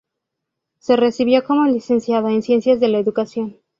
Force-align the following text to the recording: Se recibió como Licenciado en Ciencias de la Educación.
Se 0.79 0.95
recibió 0.95 1.43
como 1.43 1.65
Licenciado 1.65 2.27
en 2.29 2.41
Ciencias 2.41 2.79
de 2.79 2.87
la 2.87 2.97
Educación. 2.97 3.59